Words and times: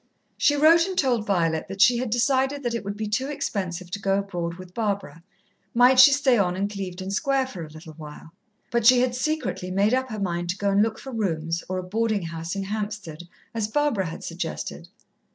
She 0.35 0.55
wrote 0.55 0.87
and 0.87 0.97
told 0.97 1.27
Violet 1.27 1.67
that 1.67 1.79
she 1.79 1.97
had 1.99 2.09
decided 2.09 2.63
that 2.63 2.73
it 2.73 2.83
would 2.83 2.97
be 2.97 3.07
too 3.07 3.27
expensive 3.27 3.91
to 3.91 3.99
go 3.99 4.17
abroad 4.17 4.55
with 4.55 4.73
Barbara. 4.73 5.21
Might 5.75 5.99
she 5.99 6.11
stay 6.11 6.39
on 6.39 6.55
in 6.55 6.67
Clevedon 6.67 7.11
Square 7.11 7.45
for 7.45 7.63
a 7.63 7.69
little 7.69 7.93
while? 7.93 8.33
But 8.71 8.83
she 8.87 9.01
had 9.01 9.13
secretly 9.13 9.69
made 9.69 9.93
up 9.93 10.09
her 10.09 10.19
mind 10.19 10.49
to 10.49 10.57
go 10.57 10.71
and 10.71 10.81
look 10.81 10.97
for 10.97 11.11
rooms 11.11 11.63
or 11.69 11.77
a 11.77 11.83
boarding 11.83 12.23
house 12.23 12.55
in 12.55 12.63
Hampstead, 12.63 13.27
as 13.53 13.67
Barbara 13.67 14.07
had 14.07 14.23
suggested. 14.23 14.87